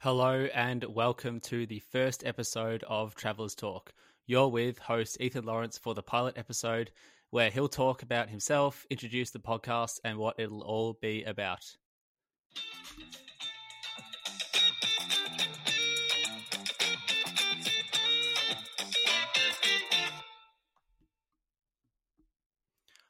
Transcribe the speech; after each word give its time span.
Hello 0.00 0.46
and 0.54 0.84
welcome 0.84 1.40
to 1.40 1.64
the 1.66 1.80
first 1.90 2.22
episode 2.26 2.84
of 2.86 3.14
Travelers 3.14 3.54
Talk. 3.54 3.94
You're 4.26 4.48
with 4.48 4.78
host 4.78 5.16
Ethan 5.20 5.46
Lawrence 5.46 5.78
for 5.78 5.94
the 5.94 6.02
pilot 6.02 6.36
episode, 6.36 6.90
where 7.30 7.48
he'll 7.48 7.66
talk 7.66 8.02
about 8.02 8.28
himself, 8.28 8.84
introduce 8.90 9.30
the 9.30 9.38
podcast, 9.38 9.98
and 10.04 10.18
what 10.18 10.38
it'll 10.38 10.62
all 10.62 10.98
be 11.00 11.24
about. 11.24 11.64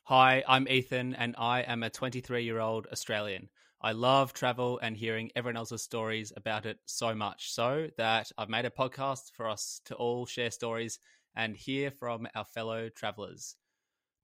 Hi, 0.04 0.44
I'm 0.46 0.68
Ethan, 0.68 1.16
and 1.16 1.34
I 1.36 1.62
am 1.62 1.82
a 1.82 1.90
23 1.90 2.44
year 2.44 2.60
old 2.60 2.86
Australian. 2.92 3.48
I 3.82 3.92
love 3.92 4.32
travel 4.32 4.78
and 4.82 4.96
hearing 4.96 5.30
everyone 5.36 5.58
else's 5.58 5.82
stories 5.82 6.32
about 6.34 6.64
it 6.64 6.78
so 6.86 7.14
much 7.14 7.52
so 7.52 7.88
that 7.98 8.32
I've 8.38 8.48
made 8.48 8.64
a 8.64 8.70
podcast 8.70 9.32
for 9.34 9.48
us 9.48 9.82
to 9.84 9.94
all 9.94 10.24
share 10.24 10.50
stories 10.50 10.98
and 11.36 11.54
hear 11.54 11.90
from 11.90 12.26
our 12.34 12.46
fellow 12.46 12.88
travelers. 12.88 13.56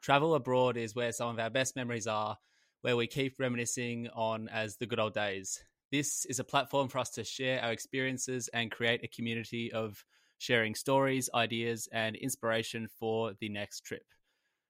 Travel 0.00 0.34
abroad 0.34 0.78
is 0.78 0.94
where 0.94 1.12
some 1.12 1.28
of 1.28 1.38
our 1.38 1.50
best 1.50 1.76
memories 1.76 2.06
are, 2.06 2.38
where 2.80 2.96
we 2.96 3.06
keep 3.06 3.38
reminiscing 3.38 4.08
on 4.14 4.48
as 4.48 4.76
the 4.78 4.86
good 4.86 4.98
old 4.98 5.12
days. 5.12 5.62
This 5.92 6.24
is 6.24 6.38
a 6.38 6.44
platform 6.44 6.88
for 6.88 6.98
us 6.98 7.10
to 7.10 7.22
share 7.22 7.62
our 7.62 7.72
experiences 7.72 8.48
and 8.54 8.70
create 8.70 9.04
a 9.04 9.08
community 9.08 9.70
of 9.70 10.02
sharing 10.38 10.74
stories, 10.74 11.28
ideas, 11.34 11.88
and 11.92 12.16
inspiration 12.16 12.88
for 12.88 13.34
the 13.38 13.50
next 13.50 13.82
trip. 13.82 14.06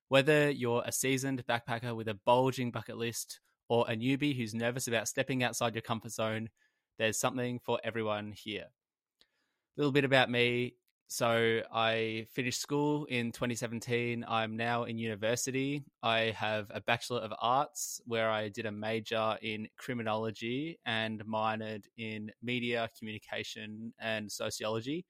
Whether 0.09 0.51
you're 0.51 0.83
a 0.85 0.93
seasoned 0.93 1.47
backpacker 1.47 1.95
with 1.95 2.09
a 2.09 2.19
bulging 2.27 2.73
bucket 2.73 2.99
list 2.99 3.39
or 3.73 3.87
a 3.89 3.97
newbie 3.97 4.37
who's 4.37 4.53
nervous 4.53 4.87
about 4.87 5.09
stepping 5.09 5.43
outside 5.43 5.75
your 5.75 5.81
comfort 5.81 6.13
zone, 6.13 6.51
there's 6.99 7.19
something 7.19 7.59
for 7.59 7.81
everyone 7.83 8.31
here. 8.31 8.67
A 8.67 9.81
little 9.81 9.93
bit 9.93 10.05
about 10.05 10.31
me. 10.31 10.75
So, 11.07 11.63
I 11.73 12.27
finished 12.33 12.61
school 12.61 13.07
in 13.07 13.33
2017. 13.33 14.27
I'm 14.29 14.59
now 14.59 14.85
in 14.85 14.99
university. 14.99 15.85
I 16.03 16.35
have 16.37 16.67
a 16.69 16.83
Bachelor 16.83 17.21
of 17.21 17.33
Arts 17.41 18.03
where 18.05 18.29
I 18.29 18.51
did 18.51 18.67
a 18.67 18.71
major 18.71 19.39
in 19.41 19.67
criminology 19.79 20.79
and 20.85 21.25
minored 21.25 21.87
in 21.97 22.31
media, 22.43 22.91
communication, 22.99 23.95
and 23.99 24.31
sociology. 24.31 25.07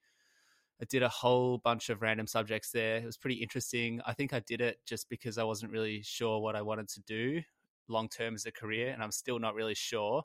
I 0.81 0.85
did 0.85 1.03
a 1.03 1.09
whole 1.09 1.57
bunch 1.57 1.89
of 1.89 2.01
random 2.01 2.27
subjects 2.27 2.71
there. 2.71 2.95
It 2.95 3.05
was 3.05 3.17
pretty 3.17 3.41
interesting. 3.41 3.99
I 4.07 4.13
think 4.13 4.31
I 4.31 4.39
did 4.39 4.61
it 4.61 4.77
just 4.85 5.09
because 5.09 5.37
I 5.37 5.43
wasn't 5.43 5.73
really 5.73 6.01
sure 6.01 6.39
what 6.39 6.55
I 6.55 6.61
wanted 6.61 6.87
to 6.87 7.01
do 7.01 7.41
long 7.87 8.09
term 8.09 8.35
as 8.35 8.45
a 8.45 8.51
career, 8.51 8.91
and 8.91 9.03
I'm 9.03 9.11
still 9.11 9.39
not 9.39 9.55
really 9.55 9.75
sure. 9.75 10.23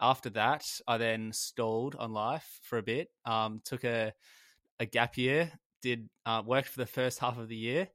After 0.00 0.30
that, 0.30 0.64
I 0.86 0.96
then 0.98 1.32
stalled 1.32 1.96
on 1.96 2.12
life 2.12 2.60
for 2.62 2.78
a 2.78 2.82
bit. 2.82 3.08
Um, 3.24 3.60
took 3.64 3.84
a 3.84 4.12
a 4.80 4.86
gap 4.86 5.16
year, 5.16 5.52
did 5.82 6.08
uh, 6.26 6.42
worked 6.44 6.68
for 6.68 6.80
the 6.80 6.86
first 6.86 7.18
half 7.18 7.38
of 7.38 7.48
the 7.48 7.56
year 7.56 7.88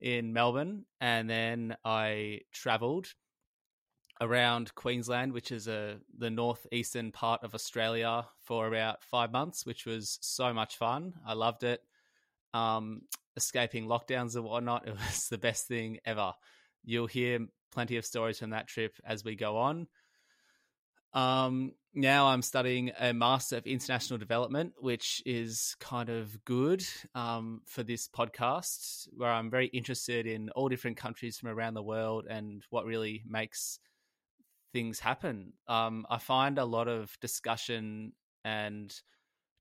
in 0.00 0.32
Melbourne, 0.32 0.84
and 1.00 1.28
then 1.28 1.76
I 1.84 2.40
travelled 2.52 3.08
around 4.20 4.74
Queensland, 4.74 5.32
which 5.32 5.52
is 5.52 5.68
a 5.68 5.98
the 6.16 6.30
northeastern 6.30 7.12
part 7.12 7.42
of 7.44 7.54
Australia, 7.54 8.26
for 8.40 8.66
about 8.66 9.02
five 9.02 9.32
months, 9.32 9.64
which 9.64 9.86
was 9.86 10.18
so 10.20 10.52
much 10.52 10.76
fun. 10.76 11.14
I 11.26 11.34
loved 11.34 11.64
it. 11.64 11.80
Um, 12.54 13.02
escaping 13.36 13.86
lockdowns 13.86 14.34
and 14.34 14.44
whatnot, 14.44 14.86
it 14.88 14.94
was 14.94 15.28
the 15.28 15.38
best 15.38 15.66
thing 15.66 15.98
ever. 16.04 16.32
You'll 16.84 17.06
hear 17.06 17.46
plenty 17.72 17.96
of 17.96 18.04
stories 18.04 18.38
from 18.38 18.50
that 18.50 18.68
trip 18.68 18.96
as 19.04 19.24
we 19.24 19.36
go 19.36 19.56
on. 19.56 19.86
Um, 21.12 21.72
now 21.94 22.28
I'm 22.28 22.42
studying 22.42 22.92
a 23.00 23.12
Master 23.12 23.56
of 23.56 23.66
International 23.66 24.18
Development, 24.18 24.72
which 24.78 25.22
is 25.26 25.74
kind 25.80 26.10
of 26.10 26.44
good 26.44 26.84
um, 27.14 27.62
for 27.66 27.82
this 27.82 28.08
podcast, 28.08 29.08
where 29.16 29.30
I'm 29.30 29.50
very 29.50 29.66
interested 29.66 30.26
in 30.26 30.50
all 30.50 30.68
different 30.68 30.96
countries 30.96 31.38
from 31.38 31.48
around 31.48 31.74
the 31.74 31.82
world 31.82 32.26
and 32.28 32.62
what 32.70 32.84
really 32.84 33.22
makes 33.26 33.80
things 34.72 35.00
happen. 35.00 35.54
Um, 35.66 36.06
I 36.10 36.18
find 36.18 36.58
a 36.58 36.64
lot 36.64 36.88
of 36.88 37.18
discussion 37.20 38.12
and 38.44 38.94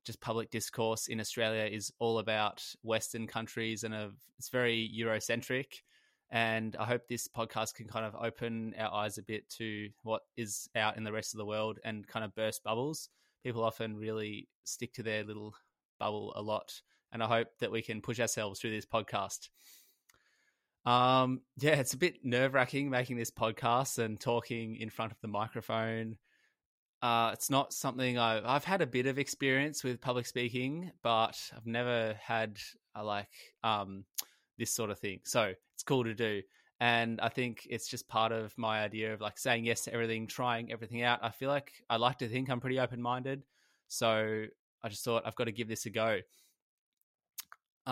just 0.06 0.22
public 0.22 0.52
discourse 0.52 1.08
in 1.08 1.20
Australia 1.20 1.64
is 1.64 1.92
all 2.00 2.20
about 2.20 2.64
Western 2.82 3.28
countries 3.28 3.84
and 3.84 3.94
of, 3.94 4.14
it's 4.38 4.50
very 4.50 4.90
Eurocentric. 4.98 5.82
And 6.30 6.76
I 6.78 6.86
hope 6.86 7.08
this 7.08 7.28
podcast 7.28 7.76
can 7.76 7.88
kind 7.88 8.06
of 8.06 8.16
open 8.16 8.76
our 8.78 8.94
eyes 8.94 9.18
a 9.18 9.24
bit 9.24 9.50
to 9.58 9.90
what 10.04 10.24
is 10.36 10.70
out 10.76 10.98
in 10.98 11.04
the 11.04 11.14
rest 11.14 11.34
of 11.34 11.38
the 11.38 11.46
world 11.46 11.80
and 11.86 12.06
kind 12.08 12.26
of 12.26 12.36
burst 12.36 12.64
bubbles. 12.64 13.10
People 13.44 13.64
often 13.64 13.96
really 13.96 14.50
stick 14.66 14.94
to 14.94 15.04
their 15.04 15.24
little 15.24 15.56
bubble 16.00 16.34
a 16.36 16.42
lot. 16.42 16.82
And 17.12 17.24
I 17.24 17.28
hope 17.28 17.48
that 17.60 17.72
we 17.72 17.82
can 17.82 18.02
push 18.02 18.20
ourselves 18.20 18.60
through 18.60 18.72
this 18.72 18.86
podcast. 18.86 19.50
Um, 20.86 21.42
yeah, 21.58 21.76
it's 21.76 21.94
a 21.94 21.98
bit 21.98 22.24
nerve 22.24 22.54
wracking 22.54 22.90
making 22.90 23.18
this 23.18 23.32
podcast 23.32 23.98
and 23.98 24.20
talking 24.20 24.76
in 24.78 24.90
front 24.90 25.12
of 25.12 25.20
the 25.22 25.28
microphone. 25.28 26.18
Uh, 27.02 27.32
it's 27.34 27.50
not 27.50 27.74
something 27.74 28.18
I've, 28.18 28.44
I've 28.46 28.64
had 28.64 28.82
a 28.82 28.88
bit 28.88 29.06
of 29.06 29.20
experience 29.20 29.84
with 29.84 30.02
public 30.02 30.26
speaking, 30.26 30.92
but 31.04 31.38
I've 31.56 31.66
never 31.66 32.16
had 32.22 32.58
a, 32.96 33.04
like 33.04 33.30
um, 33.64 34.06
this 34.58 34.74
sort 34.74 34.90
of 34.90 35.00
thing. 35.00 35.20
So 35.24 35.54
it's 35.74 35.84
cool 35.84 36.04
to 36.04 36.14
do. 36.14 36.42
And 36.80 37.20
I 37.22 37.30
think 37.30 37.66
it's 37.70 37.88
just 37.88 38.08
part 38.08 38.32
of 38.32 38.56
my 38.58 38.82
idea 38.82 39.14
of 39.14 39.22
like 39.22 39.40
saying 39.40 39.66
yes 39.66 39.84
to 39.86 39.94
everything, 39.94 40.28
trying 40.28 40.72
everything 40.72 41.02
out. 41.02 41.20
I 41.24 41.32
feel 41.32 41.50
like 41.50 41.72
I 41.90 41.98
like 41.98 42.20
to 42.20 42.28
think 42.28 42.50
I'm 42.50 42.60
pretty 42.60 42.80
open 42.80 43.02
minded. 43.02 43.44
So 43.88 44.46
I 44.84 44.90
just 44.90 45.04
thought 45.04 45.24
I've 45.26 45.36
got 45.36 45.46
to 45.46 45.52
give 45.52 45.68
this 45.68 45.86
a 45.86 45.90
go. 45.90 46.20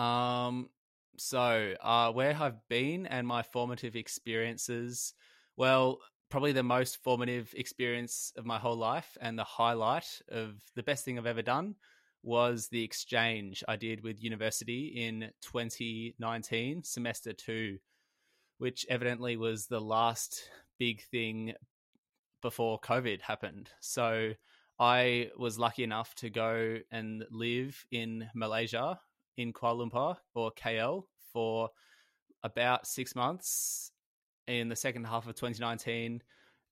Um, 0.00 0.68
so 1.16 1.74
uh, 1.80 2.12
where 2.12 2.36
I've 2.38 2.68
been 2.68 3.06
and 3.06 3.26
my 3.26 3.42
formative 3.42 3.96
experiences, 3.96 5.14
well, 5.56 5.98
probably 6.30 6.52
the 6.52 6.62
most 6.62 7.02
formative 7.02 7.52
experience 7.56 8.32
of 8.36 8.44
my 8.44 8.58
whole 8.58 8.76
life 8.76 9.16
and 9.20 9.38
the 9.38 9.44
highlight 9.44 10.06
of 10.28 10.54
the 10.74 10.82
best 10.82 11.04
thing 11.04 11.18
I've 11.18 11.26
ever 11.26 11.42
done 11.42 11.74
was 12.22 12.68
the 12.68 12.82
exchange 12.82 13.62
I 13.68 13.76
did 13.76 14.02
with 14.02 14.22
university 14.22 14.86
in 14.86 15.30
2019, 15.42 16.82
semester 16.84 17.32
two, 17.32 17.78
which 18.58 18.86
evidently 18.88 19.36
was 19.36 19.66
the 19.66 19.80
last 19.80 20.50
big 20.78 21.02
thing 21.04 21.54
before 22.42 22.80
COVID 22.80 23.20
happened. 23.20 23.70
So 23.80 24.32
I 24.78 25.30
was 25.38 25.58
lucky 25.58 25.84
enough 25.84 26.14
to 26.16 26.30
go 26.30 26.78
and 26.90 27.24
live 27.30 27.84
in 27.90 28.28
Malaysia, 28.34 29.00
in 29.36 29.52
Kuala 29.52 29.90
Lumpur 29.90 30.16
or 30.34 30.52
KL, 30.52 31.04
for 31.32 31.70
about 32.42 32.86
six 32.86 33.14
months 33.14 33.90
in 34.46 34.68
the 34.68 34.76
second 34.76 35.04
half 35.04 35.26
of 35.26 35.34
2019. 35.34 36.22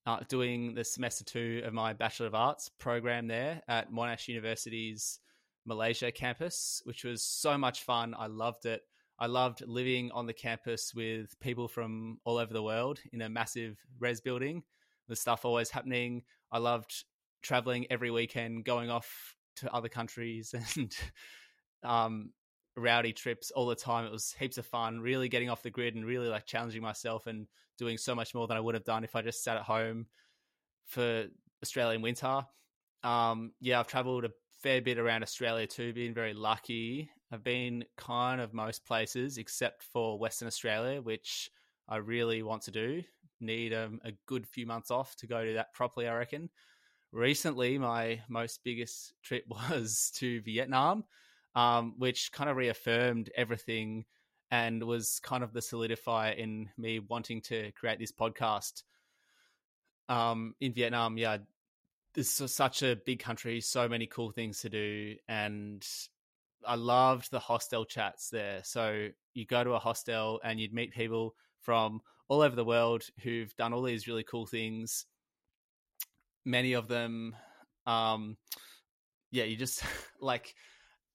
Uh, 0.07 0.19
doing 0.29 0.75
the 0.75 0.83
semester 0.83 1.23
two 1.23 1.63
of 1.65 1.73
my 1.73 1.91
Bachelor 1.91 2.27
of 2.27 2.35
Arts 2.35 2.69
program 2.77 3.27
there 3.27 3.63
at 3.67 3.91
Monash 3.91 4.27
University's 4.27 5.19
Malaysia 5.65 6.11
campus, 6.11 6.81
which 6.85 7.03
was 7.03 7.23
so 7.23 7.57
much 7.57 7.83
fun. 7.83 8.15
I 8.17 8.27
loved 8.27 8.65
it. 8.65 8.81
I 9.17 9.27
loved 9.27 9.63
living 9.65 10.11
on 10.11 10.25
the 10.25 10.33
campus 10.33 10.93
with 10.93 11.39
people 11.39 11.67
from 11.67 12.19
all 12.25 12.37
over 12.37 12.53
the 12.53 12.63
world 12.63 12.99
in 13.13 13.21
a 13.21 13.29
massive 13.29 13.77
res 13.99 14.21
building. 14.21 14.63
The 15.07 15.15
stuff 15.15 15.45
always 15.45 15.69
happening. 15.69 16.23
I 16.51 16.57
loved 16.57 17.05
traveling 17.41 17.85
every 17.89 18.11
weekend, 18.11 18.65
going 18.65 18.89
off 18.89 19.35
to 19.57 19.73
other 19.73 19.89
countries 19.89 20.53
and 20.75 20.95
um, 21.83 22.31
rowdy 22.75 23.13
trips 23.13 23.51
all 23.51 23.67
the 23.67 23.75
time. 23.75 24.05
It 24.05 24.11
was 24.11 24.35
heaps 24.37 24.57
of 24.57 24.65
fun, 24.65 24.99
really 24.99 25.29
getting 25.29 25.49
off 25.49 25.63
the 25.63 25.69
grid 25.69 25.95
and 25.95 26.05
really 26.05 26.27
like 26.27 26.45
challenging 26.45 26.81
myself 26.81 27.27
and 27.27 27.47
doing 27.77 27.97
so 27.97 28.15
much 28.15 28.33
more 28.33 28.47
than 28.47 28.57
I 28.57 28.61
would 28.61 28.75
have 28.75 28.83
done 28.83 29.03
if 29.03 29.15
I 29.15 29.21
just 29.21 29.43
sat 29.43 29.57
at 29.57 29.63
home 29.63 30.07
for 30.87 31.25
Australian 31.63 32.01
winter. 32.01 32.41
Um, 33.03 33.51
yeah, 33.61 33.79
I've 33.79 33.87
traveled 33.87 34.25
a 34.25 34.31
fair 34.65 34.81
bit 34.81 34.97
around 34.97 35.21
Australia 35.21 35.67
too. 35.67 35.93
Been 35.93 36.15
very 36.15 36.33
lucky. 36.33 37.07
I've 37.31 37.43
been 37.43 37.85
kind 37.97 38.41
of 38.41 38.51
most 38.51 38.83
places 38.83 39.37
except 39.37 39.83
for 39.83 40.17
Western 40.17 40.47
Australia, 40.47 41.03
which 41.03 41.51
I 41.87 41.97
really 41.97 42.41
want 42.41 42.63
to 42.63 42.71
do. 42.71 43.03
Need 43.39 43.75
um, 43.75 43.99
a 44.03 44.13
good 44.25 44.47
few 44.47 44.65
months 44.65 44.89
off 44.89 45.15
to 45.17 45.27
go 45.27 45.45
to 45.45 45.53
that 45.53 45.71
properly, 45.75 46.07
I 46.07 46.15
reckon. 46.15 46.49
Recently, 47.11 47.77
my 47.77 48.21
most 48.27 48.61
biggest 48.63 49.13
trip 49.21 49.43
was 49.47 50.11
to 50.15 50.41
Vietnam, 50.41 51.03
um, 51.53 51.93
which 51.99 52.31
kind 52.31 52.49
of 52.49 52.57
reaffirmed 52.57 53.29
everything 53.37 54.03
and 54.49 54.81
was 54.81 55.19
kind 55.21 55.43
of 55.43 55.53
the 55.53 55.59
solidifier 55.59 56.35
in 56.35 56.69
me 56.75 56.97
wanting 56.97 57.39
to 57.41 57.71
create 57.73 57.99
this 57.99 58.11
podcast. 58.11 58.81
Um, 60.09 60.55
in 60.59 60.73
Vietnam, 60.73 61.19
yeah, 61.19 61.37
it's 62.15 62.53
such 62.53 62.83
a 62.83 62.95
big 62.95 63.19
country, 63.19 63.61
so 63.61 63.87
many 63.87 64.07
cool 64.07 64.31
things 64.31 64.61
to 64.61 64.69
do, 64.69 65.15
and 65.27 65.85
I 66.65 66.75
loved 66.75 67.31
the 67.31 67.39
hostel 67.39 67.85
chats 67.85 68.29
there. 68.29 68.61
So 68.63 69.09
you 69.33 69.45
go 69.45 69.63
to 69.63 69.73
a 69.73 69.79
hostel 69.79 70.39
and 70.43 70.59
you'd 70.59 70.73
meet 70.73 70.93
people 70.93 71.35
from 71.61 72.01
all 72.27 72.41
over 72.41 72.55
the 72.55 72.65
world 72.65 73.03
who've 73.21 73.55
done 73.55 73.73
all 73.73 73.83
these 73.83 74.07
really 74.07 74.23
cool 74.23 74.45
things. 74.45 75.05
Many 76.43 76.73
of 76.73 76.87
them 76.87 77.35
um, 77.85 78.37
yeah, 79.31 79.43
you 79.43 79.55
just 79.55 79.83
like 80.19 80.55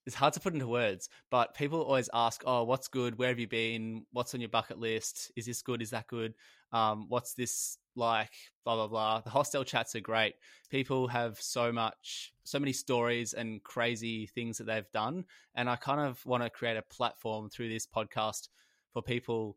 it's 0.07 0.17
hard 0.17 0.35
to 0.35 0.41
put 0.41 0.55
into 0.55 0.67
words, 0.67 1.09
but 1.31 1.55
people 1.55 1.83
always 1.83 2.11
ask, 2.13 2.43
"Oh, 2.47 2.65
what's 2.65 2.89
good? 2.89 3.19
Where 3.19 3.29
have 3.29 3.39
you 3.39 3.49
been? 3.49 4.07
What's 4.13 4.35
on 4.35 4.41
your 4.41 4.49
bucket 4.49 4.79
list? 4.79 5.31
Is 5.37 5.47
this 5.47 5.63
good? 5.63 5.83
Is 5.83 5.91
that 5.91 6.07
good? 6.07 6.35
Um, 6.73 7.07
what's 7.09 7.35
this 7.35 7.79
like?" 8.01 8.33
Blah 8.65 8.75
blah 8.75 8.89
blah. 8.89 9.21
The 9.21 9.31
hostel 9.31 9.65
chats 9.65 9.95
are 9.95 10.01
great. 10.01 10.35
People 10.71 11.09
have 11.09 11.41
so 11.41 11.73
much, 11.73 12.33
so 12.45 12.59
many 12.59 12.73
stories 12.73 13.33
and 13.33 13.63
crazy 13.63 14.27
things 14.27 14.59
that 14.59 14.65
they've 14.65 14.91
done, 14.93 15.25
and 15.55 15.71
I 15.71 15.77
kind 15.77 16.01
of 16.01 16.25
want 16.27 16.43
to 16.43 16.51
create 16.51 16.77
a 16.77 16.83
platform 16.83 17.49
through 17.49 17.69
this 17.69 17.87
podcast 17.87 18.49
for 18.93 19.03
people 19.03 19.57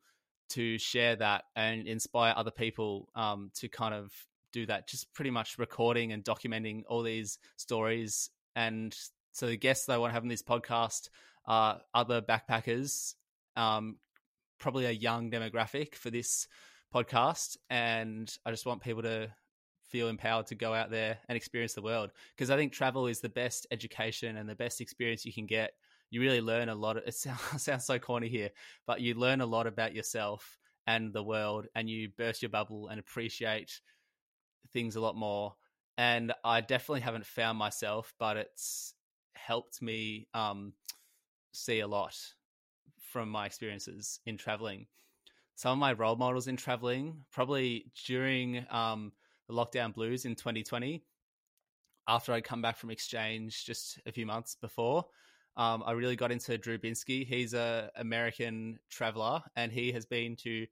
to 0.49 0.77
share 0.77 1.15
that 1.15 1.45
and 1.55 1.87
inspire 1.87 2.33
other 2.37 2.51
people 2.51 3.09
um, 3.15 3.49
to 3.55 3.67
kind 3.67 3.95
of 3.95 4.13
do 4.51 4.67
that. 4.67 4.87
Just 4.87 5.11
pretty 5.13 5.31
much 5.31 5.57
recording 5.57 6.11
and 6.11 6.23
documenting 6.23 6.83
all 6.87 7.01
these 7.01 7.39
stories 7.57 8.29
and 8.55 8.95
so 9.31 9.47
the 9.47 9.57
guests 9.57 9.87
that 9.87 9.93
I 9.93 9.97
want 9.97 10.11
to 10.11 10.13
have 10.13 10.23
in 10.23 10.29
this 10.29 10.43
podcast 10.43 11.09
are 11.45 11.81
other 11.93 12.21
backpackers, 12.21 13.15
um, 13.55 13.97
probably 14.59 14.85
a 14.85 14.91
young 14.91 15.31
demographic 15.31 15.95
for 15.95 16.11
this 16.11 16.47
podcast, 16.93 17.57
and 17.69 18.35
I 18.45 18.51
just 18.51 18.65
want 18.65 18.81
people 18.81 19.01
to 19.03 19.29
feel 19.89 20.07
empowered 20.07 20.47
to 20.47 20.55
go 20.55 20.73
out 20.73 20.89
there 20.89 21.17
and 21.27 21.35
experience 21.35 21.73
the 21.73 21.81
world 21.81 22.11
because 22.35 22.49
I 22.49 22.57
think 22.57 22.73
travel 22.73 23.07
is 23.07 23.19
the 23.19 23.29
best 23.29 23.67
education 23.71 24.37
and 24.37 24.49
the 24.49 24.55
best 24.55 24.81
experience 24.81 25.25
you 25.25 25.33
can 25.33 25.45
get. 25.45 25.73
You 26.09 26.21
really 26.21 26.41
learn 26.41 26.69
a 26.69 26.75
lot. 26.75 26.97
Of, 26.97 27.03
it 27.07 27.13
sounds, 27.15 27.39
sounds 27.57 27.85
so 27.85 27.99
corny 27.99 28.27
here, 28.27 28.49
but 28.85 29.01
you 29.01 29.15
learn 29.15 29.41
a 29.41 29.45
lot 29.45 29.67
about 29.67 29.95
yourself 29.95 30.57
and 30.85 31.13
the 31.13 31.23
world, 31.23 31.67
and 31.75 31.89
you 31.89 32.09
burst 32.17 32.41
your 32.41 32.49
bubble 32.49 32.89
and 32.89 32.99
appreciate 32.99 33.79
things 34.73 34.95
a 34.95 35.01
lot 35.01 35.15
more. 35.15 35.55
And 35.97 36.33
I 36.43 36.61
definitely 36.61 37.01
haven't 37.01 37.25
found 37.25 37.57
myself, 37.57 38.13
but 38.19 38.35
it's 38.35 38.93
helped 39.33 39.81
me 39.81 40.27
um, 40.33 40.73
see 41.53 41.79
a 41.79 41.87
lot 41.87 42.17
from 42.99 43.29
my 43.29 43.45
experiences 43.45 44.19
in 44.25 44.37
traveling. 44.37 44.87
Some 45.55 45.73
of 45.73 45.77
my 45.77 45.94
role 45.94 46.15
models 46.15 46.47
in 46.47 46.57
traveling, 46.57 47.25
probably 47.31 47.91
during 48.05 48.65
um, 48.69 49.11
the 49.47 49.53
lockdown 49.53 49.94
blues 49.94 50.25
in 50.25 50.35
2020, 50.35 51.03
after 52.07 52.33
I'd 52.33 52.44
come 52.44 52.61
back 52.61 52.77
from 52.77 52.89
exchange 52.89 53.65
just 53.65 54.00
a 54.05 54.11
few 54.11 54.25
months 54.25 54.55
before, 54.55 55.05
um, 55.55 55.83
I 55.85 55.91
really 55.91 56.15
got 56.15 56.31
into 56.31 56.57
Drew 56.57 56.77
Binsky. 56.77 57.25
He's 57.25 57.53
a 57.53 57.91
American 57.95 58.79
traveler, 58.89 59.41
and 59.55 59.71
he 59.71 59.91
has 59.91 60.05
been 60.05 60.35
to 60.38 60.65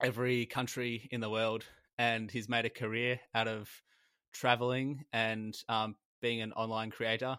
every 0.00 0.46
country 0.46 1.08
in 1.10 1.20
the 1.20 1.28
world, 1.28 1.64
and 1.98 2.30
he's 2.30 2.48
made 2.48 2.64
a 2.64 2.70
career 2.70 3.20
out 3.34 3.48
of 3.48 3.68
traveling 4.32 5.04
and 5.12 5.56
um, 5.68 5.96
being 6.22 6.40
an 6.40 6.52
online 6.52 6.90
creator. 6.90 7.38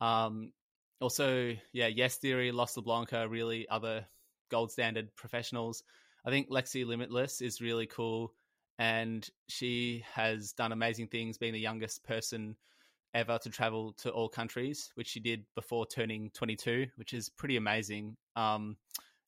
Um, 0.00 0.52
also, 1.00 1.54
yeah, 1.72 1.86
Yes 1.86 2.16
Theory, 2.16 2.50
Lost 2.50 2.76
LeBlanca, 2.76 3.28
really 3.30 3.68
other 3.68 4.06
gold 4.54 4.70
standard 4.70 5.12
professionals. 5.16 5.82
I 6.24 6.30
think 6.30 6.48
Lexi 6.48 6.86
Limitless 6.86 7.40
is 7.40 7.60
really 7.60 7.86
cool, 7.86 8.32
and 8.78 9.28
she 9.48 10.04
has 10.14 10.52
done 10.52 10.70
amazing 10.70 11.08
things, 11.08 11.38
being 11.38 11.52
the 11.52 11.58
youngest 11.58 12.04
person 12.04 12.54
ever 13.14 13.36
to 13.38 13.50
travel 13.50 13.94
to 13.94 14.10
all 14.10 14.28
countries, 14.28 14.92
which 14.94 15.08
she 15.08 15.18
did 15.18 15.44
before 15.56 15.86
turning 15.86 16.30
22, 16.34 16.86
which 16.94 17.14
is 17.14 17.28
pretty 17.30 17.56
amazing. 17.56 18.16
Um, 18.36 18.76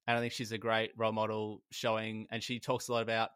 and 0.06 0.16
I 0.16 0.20
think 0.20 0.32
she's 0.32 0.52
a 0.52 0.58
great 0.58 0.92
role 0.96 1.10
model, 1.10 1.60
showing, 1.72 2.28
and 2.30 2.40
she 2.40 2.60
talks 2.60 2.86
a 2.86 2.92
lot 2.92 3.02
about 3.02 3.30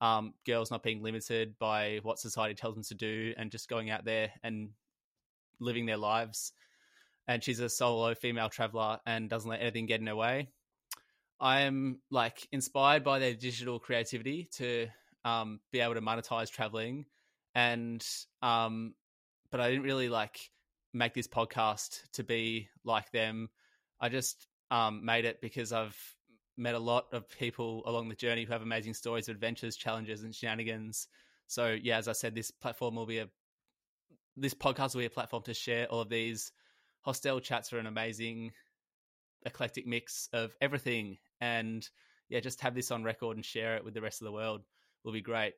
um, 0.00 0.34
girls 0.46 0.72
not 0.72 0.82
being 0.82 1.00
limited 1.00 1.54
by 1.60 2.00
what 2.02 2.18
society 2.18 2.54
tells 2.54 2.74
them 2.74 2.82
to 2.84 2.94
do, 2.96 3.34
and 3.36 3.52
just 3.52 3.68
going 3.68 3.88
out 3.90 4.04
there 4.04 4.32
and 4.42 4.70
living 5.60 5.86
their 5.86 5.96
lives. 5.96 6.52
And 7.28 7.42
she's 7.42 7.60
a 7.60 7.68
solo 7.68 8.16
female 8.16 8.48
traveler 8.48 8.98
and 9.06 9.30
doesn't 9.30 9.48
let 9.48 9.60
anything 9.60 9.86
get 9.86 10.00
in 10.00 10.08
her 10.08 10.16
way. 10.16 10.48
I 11.40 11.62
am 11.62 12.00
like 12.10 12.48
inspired 12.52 13.04
by 13.04 13.18
their 13.18 13.34
digital 13.34 13.78
creativity 13.78 14.48
to 14.54 14.88
um, 15.24 15.60
be 15.72 15.80
able 15.80 15.94
to 15.94 16.00
monetize 16.00 16.50
traveling, 16.50 17.06
and 17.54 18.04
um, 18.42 18.94
but 19.50 19.60
I 19.60 19.68
didn't 19.68 19.84
really 19.84 20.08
like 20.08 20.38
make 20.94 21.14
this 21.14 21.28
podcast 21.28 22.00
to 22.14 22.24
be 22.24 22.68
like 22.84 23.10
them. 23.12 23.50
I 24.00 24.08
just 24.08 24.46
um, 24.70 25.04
made 25.04 25.24
it 25.24 25.40
because 25.40 25.72
I've 25.72 25.96
met 26.56 26.74
a 26.74 26.78
lot 26.78 27.06
of 27.12 27.28
people 27.28 27.82
along 27.86 28.08
the 28.08 28.14
journey 28.14 28.44
who 28.44 28.52
have 28.52 28.62
amazing 28.62 28.94
stories 28.94 29.28
of 29.28 29.34
adventures, 29.34 29.76
challenges, 29.76 30.22
and 30.22 30.34
shenanigans. 30.34 31.08
So 31.48 31.76
yeah, 31.80 31.98
as 31.98 32.08
I 32.08 32.12
said, 32.12 32.34
this 32.34 32.50
platform 32.50 32.96
will 32.96 33.06
be 33.06 33.18
a 33.18 33.28
this 34.36 34.54
podcast 34.54 34.94
will 34.94 35.00
be 35.00 35.06
a 35.06 35.10
platform 35.10 35.42
to 35.44 35.54
share 35.54 35.86
all 35.86 36.00
of 36.00 36.08
these. 36.08 36.52
Hostel 37.02 37.40
chats 37.40 37.72
are 37.72 37.78
an 37.78 37.86
amazing, 37.86 38.52
eclectic 39.44 39.86
mix 39.86 40.28
of 40.32 40.54
everything, 40.60 41.18
and 41.40 41.88
yeah, 42.28 42.40
just 42.40 42.60
have 42.60 42.74
this 42.74 42.90
on 42.90 43.04
record 43.04 43.36
and 43.36 43.44
share 43.44 43.76
it 43.76 43.84
with 43.84 43.94
the 43.94 44.00
rest 44.00 44.20
of 44.20 44.26
the 44.26 44.32
world 44.32 44.62
will 45.04 45.12
be 45.12 45.20
great. 45.20 45.54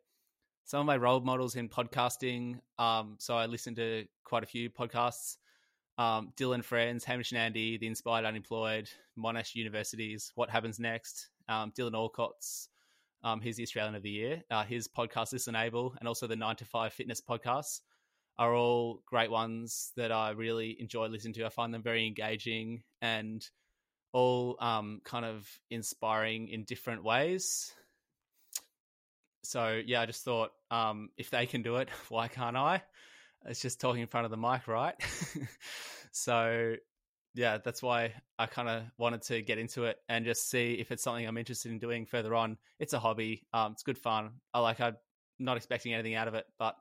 Some 0.64 0.80
of 0.80 0.86
my 0.86 0.96
role 0.98 1.20
models 1.20 1.56
in 1.56 1.68
podcasting, 1.68 2.60
um, 2.78 3.16
so 3.18 3.36
I 3.36 3.46
listen 3.46 3.74
to 3.76 4.04
quite 4.24 4.42
a 4.42 4.46
few 4.46 4.68
podcasts. 4.68 5.36
Um, 5.96 6.32
Dylan 6.36 6.62
Friends, 6.62 7.04
Hamish 7.04 7.32
and 7.32 7.40
Andy, 7.40 7.78
The 7.78 7.86
Inspired 7.86 8.26
Unemployed, 8.26 8.88
Monash 9.18 9.54
Universities, 9.54 10.30
What 10.34 10.50
Happens 10.50 10.78
Next, 10.78 11.30
um, 11.48 11.72
Dylan 11.76 11.94
Alcott's, 11.94 12.68
um, 13.24 13.40
he's 13.40 13.56
the 13.56 13.62
Australian 13.62 13.94
of 13.94 14.02
the 14.02 14.10
Year. 14.10 14.42
Uh, 14.50 14.64
his 14.64 14.86
podcast, 14.88 15.32
Listen 15.32 15.56
Able, 15.56 15.94
and 15.98 16.06
also 16.06 16.26
the 16.26 16.36
9 16.36 16.56
to 16.56 16.64
5 16.64 16.92
Fitness 16.92 17.20
podcasts 17.20 17.80
are 18.38 18.54
all 18.54 19.02
great 19.06 19.30
ones 19.30 19.92
that 19.96 20.12
I 20.12 20.30
really 20.30 20.76
enjoy 20.78 21.06
listening 21.06 21.34
to. 21.34 21.46
I 21.46 21.48
find 21.48 21.74
them 21.74 21.82
very 21.82 22.06
engaging 22.06 22.82
and 23.02 23.44
all 24.12 24.56
um, 24.60 25.00
kind 25.04 25.24
of 25.24 25.48
inspiring 25.70 26.48
in 26.48 26.64
different 26.64 27.04
ways. 27.04 27.72
So 29.42 29.80
yeah, 29.84 30.02
I 30.02 30.06
just 30.06 30.24
thought 30.24 30.50
um, 30.70 31.10
if 31.16 31.30
they 31.30 31.46
can 31.46 31.62
do 31.62 31.76
it, 31.76 31.88
why 32.08 32.28
can't 32.28 32.56
I? 32.56 32.82
It's 33.46 33.60
just 33.60 33.80
talking 33.80 34.02
in 34.02 34.08
front 34.08 34.24
of 34.24 34.30
the 34.30 34.36
mic, 34.36 34.66
right? 34.66 34.94
so 36.12 36.74
yeah, 37.34 37.58
that's 37.64 37.82
why 37.82 38.12
I 38.38 38.46
kind 38.46 38.68
of 38.68 38.82
wanted 38.98 39.22
to 39.22 39.42
get 39.42 39.58
into 39.58 39.84
it 39.84 39.98
and 40.08 40.24
just 40.24 40.50
see 40.50 40.74
if 40.74 40.90
it's 40.90 41.02
something 41.02 41.26
I'm 41.26 41.38
interested 41.38 41.70
in 41.70 41.78
doing 41.78 42.04
further 42.04 42.34
on. 42.34 42.58
It's 42.80 42.94
a 42.94 42.98
hobby. 42.98 43.46
Um, 43.52 43.72
it's 43.72 43.82
good 43.82 43.98
fun. 43.98 44.30
I 44.52 44.60
like. 44.60 44.80
I'm 44.80 44.96
not 45.38 45.56
expecting 45.56 45.94
anything 45.94 46.14
out 46.14 46.26
of 46.28 46.34
it, 46.34 46.46
but 46.58 46.74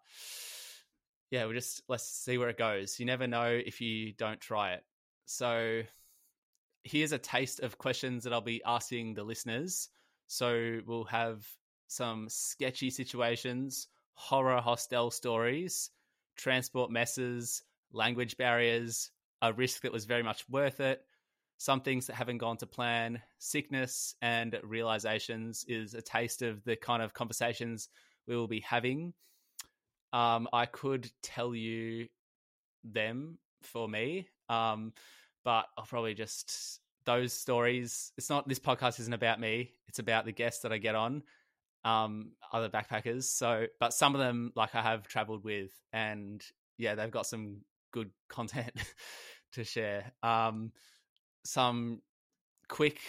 yeah, 1.29 1.45
we 1.45 1.53
just 1.53 1.83
let's 1.87 2.09
see 2.09 2.37
where 2.37 2.49
it 2.49 2.57
goes. 2.57 2.99
You 2.99 3.05
never 3.05 3.27
know 3.27 3.47
if 3.47 3.81
you 3.81 4.13
don't 4.13 4.39
try 4.39 4.73
it. 4.73 4.83
So 5.25 5.83
here's 6.87 7.11
a 7.11 7.17
taste 7.17 7.59
of 7.59 7.77
questions 7.77 8.23
that 8.23 8.33
I'll 8.33 8.41
be 8.41 8.61
asking 8.65 9.13
the 9.13 9.23
listeners. 9.23 9.89
So 10.27 10.79
we'll 10.85 11.05
have 11.05 11.45
some 11.87 12.27
sketchy 12.29 12.89
situations, 12.89 13.87
horror 14.13 14.59
hostel 14.61 15.11
stories, 15.11 15.89
transport 16.35 16.91
messes, 16.91 17.63
language 17.91 18.37
barriers, 18.37 19.11
a 19.41 19.53
risk 19.53 19.81
that 19.81 19.93
was 19.93 20.05
very 20.05 20.23
much 20.23 20.43
worth 20.49 20.79
it, 20.79 21.01
some 21.57 21.81
things 21.81 22.07
that 22.07 22.15
haven't 22.15 22.39
gone 22.39 22.57
to 22.57 22.67
plan, 22.67 23.21
sickness, 23.39 24.15
and 24.21 24.59
realizations 24.63 25.65
is 25.67 25.93
a 25.93 26.01
taste 26.01 26.41
of 26.41 26.63
the 26.63 26.75
kind 26.75 27.01
of 27.01 27.13
conversations 27.13 27.89
we 28.27 28.35
will 28.35 28.47
be 28.47 28.59
having 28.59 29.13
um, 30.13 30.47
I 30.53 30.65
could 30.65 31.09
tell 31.21 31.53
you 31.53 32.07
them 32.83 33.37
for 33.63 33.87
me, 33.87 34.29
um, 34.49 34.93
but 35.47 35.65
I'll 35.77 35.85
probably 35.85 36.13
just 36.13 36.81
those 37.05 37.31
stories. 37.31 38.11
It's 38.17 38.29
not 38.29 38.49
this 38.49 38.59
podcast 38.59 38.99
isn't 38.99 39.13
about 39.13 39.39
me; 39.39 39.71
it's 39.87 39.99
about 39.99 40.25
the 40.25 40.33
guests 40.33 40.63
that 40.63 40.73
I 40.73 40.77
get 40.77 40.93
on, 40.93 41.23
um, 41.85 42.33
other 42.51 42.67
backpackers. 42.67 43.23
So, 43.23 43.67
but 43.79 43.93
some 43.93 44.13
of 44.13 44.19
them, 44.19 44.51
like 44.57 44.75
I 44.75 44.81
have 44.81 45.07
traveled 45.07 45.45
with, 45.45 45.71
and 45.93 46.43
yeah, 46.77 46.95
they've 46.95 47.09
got 47.09 47.27
some 47.27 47.61
good 47.93 48.11
content 48.27 48.73
to 49.53 49.63
share. 49.63 50.11
Um, 50.21 50.73
some 51.45 52.01
quick 52.67 52.99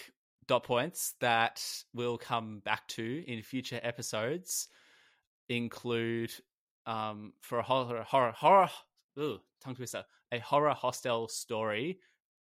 dot 0.46 0.62
points 0.62 1.16
that 1.18 1.60
we'll 1.92 2.18
come 2.18 2.60
back 2.64 2.86
to 2.90 3.24
in 3.26 3.42
future 3.42 3.80
episodes 3.82 4.68
include 5.48 6.30
um, 6.86 7.32
for 7.40 7.58
a 7.58 7.64
horror 7.64 8.04
horror 8.04 8.30
horror 8.30 8.70
ooh, 9.18 9.40
tongue 9.60 9.74
twister, 9.74 10.04
a 10.30 10.38
horror 10.38 10.74
hostel 10.74 11.26
story. 11.26 11.98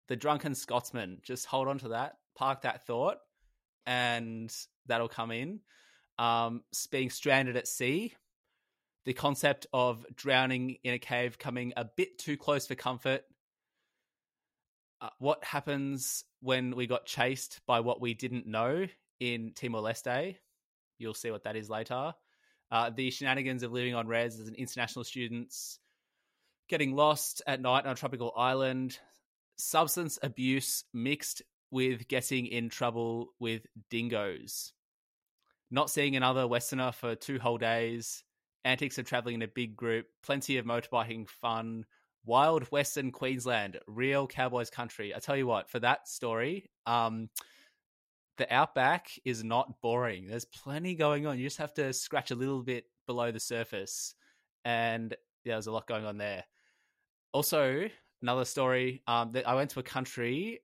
The 0.07 0.15
Drunken 0.15 0.55
Scotsman. 0.55 1.19
Just 1.23 1.45
hold 1.45 1.67
on 1.67 1.79
to 1.79 1.89
that. 1.89 2.17
Park 2.35 2.61
that 2.61 2.85
thought, 2.85 3.17
and 3.85 4.53
that'll 4.87 5.07
come 5.07 5.31
in. 5.31 5.61
Um, 6.17 6.63
being 6.91 7.09
stranded 7.09 7.57
at 7.57 7.67
sea. 7.67 8.13
The 9.05 9.13
concept 9.13 9.67
of 9.71 10.05
drowning 10.15 10.77
in 10.83 10.93
a 10.93 10.99
cave 10.99 11.37
coming 11.37 11.73
a 11.77 11.85
bit 11.85 12.17
too 12.17 12.37
close 12.37 12.67
for 12.67 12.75
comfort. 12.75 13.23
Uh, 15.01 15.09
what 15.19 15.43
happens 15.43 16.23
when 16.41 16.75
we 16.75 16.87
got 16.87 17.05
chased 17.05 17.59
by 17.67 17.81
what 17.81 18.01
we 18.01 18.13
didn't 18.13 18.47
know 18.47 18.87
in 19.19 19.51
Timor 19.53 19.81
Leste? 19.81 20.37
You'll 20.97 21.13
see 21.13 21.29
what 21.29 21.43
that 21.43 21.55
is 21.55 21.69
later 21.69 22.13
uh, 22.71 22.89
the 22.89 23.11
shenanigans 23.11 23.63
of 23.63 23.71
living 23.71 23.95
on 23.95 24.07
res 24.07 24.39
as 24.39 24.47
an 24.47 24.55
international 24.55 25.05
student's 25.05 25.79
getting 26.67 26.95
lost 26.95 27.41
at 27.45 27.61
night 27.61 27.85
on 27.85 27.91
a 27.91 27.95
tropical 27.95 28.33
island, 28.35 28.97
substance 29.57 30.19
abuse 30.21 30.83
mixed 30.93 31.41
with 31.71 32.07
getting 32.07 32.45
in 32.45 32.69
trouble 32.69 33.33
with 33.39 33.65
dingoes, 33.89 34.73
not 35.71 35.89
seeing 35.89 36.15
another 36.15 36.47
Westerner 36.47 36.91
for 36.91 37.15
two 37.15 37.39
whole 37.39 37.57
days, 37.57 38.23
antics 38.63 38.97
of 38.97 39.05
traveling 39.05 39.35
in 39.35 39.41
a 39.41 39.47
big 39.47 39.75
group, 39.75 40.07
plenty 40.23 40.57
of 40.57 40.65
motorbiking 40.65 41.29
fun, 41.29 41.85
wild 42.25 42.63
Western 42.65 43.11
Queensland, 43.11 43.79
real 43.87 44.27
cowboys 44.27 44.69
country. 44.69 45.13
I 45.13 45.19
tell 45.19 45.37
you 45.37 45.47
what, 45.47 45.69
for 45.69 45.79
that 45.79 46.07
story, 46.07 46.69
um, 46.85 47.29
the 48.37 48.53
outback 48.53 49.09
is 49.23 49.43
not 49.43 49.81
boring. 49.81 50.27
There's 50.27 50.45
plenty 50.45 50.95
going 50.95 51.25
on. 51.25 51.37
You 51.37 51.45
just 51.45 51.59
have 51.59 51.73
to 51.75 51.93
scratch 51.93 52.31
a 52.31 52.35
little 52.35 52.63
bit 52.63 52.85
below 53.07 53.31
the 53.31 53.39
surface, 53.39 54.15
and 54.63 55.15
yeah, 55.43 55.53
there's 55.53 55.67
a 55.67 55.71
lot 55.71 55.87
going 55.87 56.05
on 56.05 56.17
there. 56.17 56.43
Also, 57.31 57.89
another 58.21 58.45
story. 58.45 59.01
Um, 59.07 59.31
that 59.33 59.47
I 59.47 59.55
went 59.55 59.71
to 59.71 59.79
a 59.79 59.83
country 59.83 60.61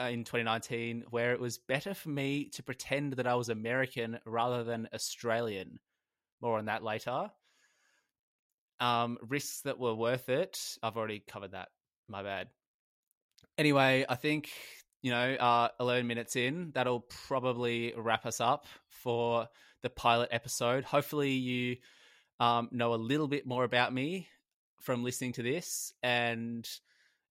uh, 0.00 0.04
in 0.04 0.24
2019 0.24 1.04
where 1.10 1.32
it 1.32 1.40
was 1.40 1.58
better 1.58 1.94
for 1.94 2.08
me 2.08 2.50
to 2.54 2.62
pretend 2.62 3.14
that 3.14 3.26
I 3.26 3.34
was 3.34 3.48
American 3.48 4.18
rather 4.24 4.64
than 4.64 4.88
Australian. 4.94 5.78
More 6.40 6.58
on 6.58 6.66
that 6.66 6.82
later. 6.82 7.30
Um, 8.78 9.18
risks 9.26 9.62
that 9.62 9.78
were 9.78 9.94
worth 9.94 10.28
it. 10.28 10.60
I've 10.82 10.96
already 10.96 11.20
covered 11.26 11.52
that. 11.52 11.68
My 12.08 12.22
bad. 12.22 12.48
Anyway, 13.58 14.04
I 14.08 14.16
think 14.16 14.50
you 15.06 15.12
know, 15.12 15.34
uh, 15.34 15.68
11 15.78 16.06
minutes 16.08 16.34
in, 16.34 16.72
that'll 16.74 17.06
probably 17.28 17.94
wrap 17.96 18.26
us 18.26 18.40
up 18.40 18.66
for 18.88 19.48
the 19.82 19.88
pilot 19.88 20.30
episode. 20.32 20.82
Hopefully, 20.82 21.30
you 21.30 21.76
um, 22.40 22.68
know 22.72 22.92
a 22.92 22.96
little 22.96 23.28
bit 23.28 23.46
more 23.46 23.62
about 23.62 23.94
me 23.94 24.26
from 24.86 25.02
listening 25.02 25.32
to 25.32 25.42
this 25.42 25.92
and 26.04 26.66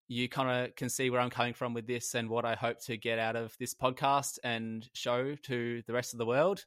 you 0.07 0.27
kind 0.27 0.67
of 0.67 0.75
can 0.75 0.89
see 0.89 1.09
where 1.09 1.21
I'm 1.21 1.29
coming 1.29 1.53
from 1.53 1.73
with 1.73 1.87
this 1.87 2.13
and 2.13 2.29
what 2.29 2.45
I 2.45 2.53
hope 2.53 2.81
to 2.81 2.97
get 2.97 3.17
out 3.17 3.37
of 3.37 3.55
this 3.57 3.73
podcast 3.73 4.37
and 4.43 4.87
show 4.93 5.35
to 5.43 5.81
the 5.87 5.93
rest 5.93 6.13
of 6.13 6.19
the 6.19 6.25
world. 6.25 6.65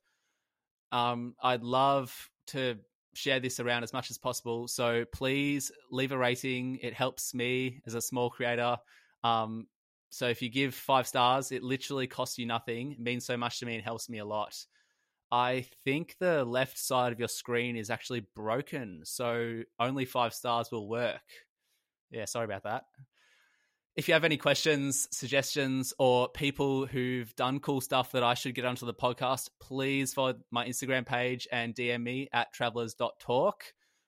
Um, 0.90 1.34
I'd 1.40 1.62
love 1.62 2.30
to 2.48 2.78
share 3.14 3.38
this 3.38 3.60
around 3.60 3.84
as 3.84 3.92
much 3.92 4.10
as 4.10 4.16
possible. 4.16 4.66
So 4.66 5.04
please 5.12 5.70
leave 5.90 6.10
a 6.10 6.18
rating. 6.18 6.78
It 6.82 6.94
helps 6.94 7.34
me 7.34 7.82
as 7.86 7.94
a 7.94 8.00
small 8.00 8.30
creator. 8.30 8.78
Um, 9.22 9.66
so 10.08 10.26
if 10.26 10.40
you 10.40 10.48
give 10.48 10.74
five 10.74 11.06
stars, 11.06 11.52
it 11.52 11.62
literally 11.62 12.06
costs 12.06 12.38
you 12.38 12.46
nothing. 12.46 12.92
It 12.92 13.00
means 13.00 13.26
so 13.26 13.36
much 13.36 13.60
to 13.60 13.66
me 13.66 13.74
and 13.74 13.84
helps 13.84 14.08
me 14.08 14.18
a 14.18 14.24
lot. 14.24 14.56
I 15.30 15.66
think 15.84 16.16
the 16.18 16.44
left 16.44 16.78
side 16.78 17.12
of 17.12 17.18
your 17.18 17.28
screen 17.28 17.76
is 17.76 17.90
actually 17.90 18.26
broken, 18.34 19.02
so 19.04 19.62
only 19.78 20.04
five 20.04 20.32
stars 20.32 20.70
will 20.70 20.88
work. 20.88 21.20
Yeah, 22.10 22.24
sorry 22.24 22.46
about 22.46 22.64
that. 22.64 22.84
If 23.94 24.06
you 24.06 24.14
have 24.14 24.24
any 24.24 24.36
questions, 24.36 25.08
suggestions, 25.10 25.92
or 25.98 26.28
people 26.28 26.86
who've 26.86 27.34
done 27.34 27.58
cool 27.58 27.80
stuff 27.80 28.12
that 28.12 28.22
I 28.22 28.34
should 28.34 28.54
get 28.54 28.64
onto 28.64 28.86
the 28.86 28.94
podcast, 28.94 29.50
please 29.60 30.14
follow 30.14 30.34
my 30.52 30.66
Instagram 30.66 31.04
page 31.04 31.48
and 31.50 31.74
DM 31.74 32.02
me 32.04 32.28
at 32.32 32.52
travelers.talk 32.52 33.64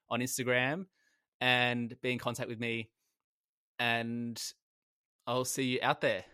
on 0.08 0.20
Instagram 0.20 0.86
and 1.40 1.94
be 2.02 2.12
in 2.12 2.18
contact 2.18 2.48
with 2.48 2.60
me. 2.60 2.88
And 3.80 4.40
I'll 5.26 5.44
see 5.44 5.64
you 5.64 5.80
out 5.82 6.00
there. 6.00 6.24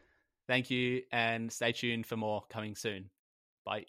Thank 0.46 0.70
you 0.70 1.02
and 1.10 1.50
stay 1.50 1.72
tuned 1.72 2.06
for 2.06 2.16
more 2.16 2.44
coming 2.50 2.76
soon. 2.76 3.10
Bye. 3.64 3.86